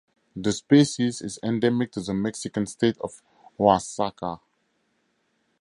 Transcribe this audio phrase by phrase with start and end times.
[0.35, 3.21] The species is endemic to the Mexican state of
[3.59, 4.39] Oaxaca.